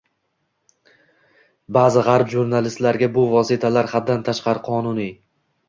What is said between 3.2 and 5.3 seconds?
bu vositalar haddan tashqari qonuniy